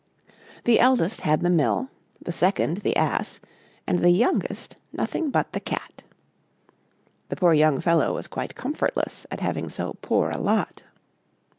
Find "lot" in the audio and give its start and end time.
10.39-10.81